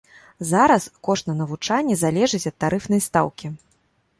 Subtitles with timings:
[0.51, 3.47] Зараз кошт на навучанне залежыць ад тарыфнай стаўкі.